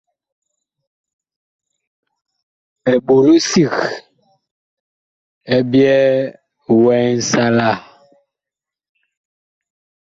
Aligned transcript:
Eɓolo 2.93 3.33
sig 3.49 3.73
ɛ 5.53 5.57
byɛɛ 5.71 6.05
wɛɛ 6.83 7.05
nsalaa. 7.19 7.77